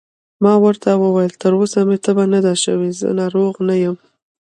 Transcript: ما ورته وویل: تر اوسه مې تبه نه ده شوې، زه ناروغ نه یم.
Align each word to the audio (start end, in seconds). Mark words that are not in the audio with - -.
ما 0.43 0.53
ورته 0.65 0.89
وویل: 1.03 1.33
تر 1.41 1.51
اوسه 1.59 1.79
مې 1.87 1.97
تبه 2.05 2.23
نه 2.33 2.39
ده 2.45 2.53
شوې، 2.63 2.89
زه 2.99 3.07
ناروغ 3.19 3.53
نه 3.67 3.75
یم. 3.83 3.97